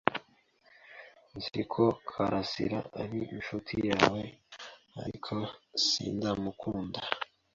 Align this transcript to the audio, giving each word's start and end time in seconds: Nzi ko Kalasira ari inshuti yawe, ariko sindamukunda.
Nzi 1.37 1.61
ko 1.71 1.83
Kalasira 2.09 2.79
ari 3.01 3.19
inshuti 3.35 3.75
yawe, 3.89 4.21
ariko 5.03 5.33
sindamukunda. 5.85 6.99